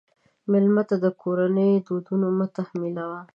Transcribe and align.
مېلمه 0.51 0.83
ته 0.89 0.95
د 1.03 1.05
کورنۍ 1.21 1.71
دودونه 1.87 2.27
مه 2.37 2.47
تحمیلوه. 2.57 3.19